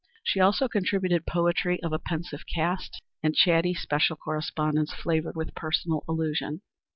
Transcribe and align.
She 0.23 0.39
also 0.39 0.67
contributed 0.67 1.27
poetry 1.27 1.79
of 1.83 1.93
a 1.93 1.99
pensive 1.99 2.47
cast, 2.47 3.03
and 3.21 3.35
chatty 3.35 3.75
special 3.75 4.15
correspondence 4.15 4.91
flavored 4.91 5.35
with 5.35 5.53
personal 5.53 6.03
allusion. 6.09 6.61